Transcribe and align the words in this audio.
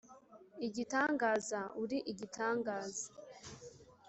igitangaza… 0.67 1.61
uri 1.81 1.97
igitangaza. 2.11 3.07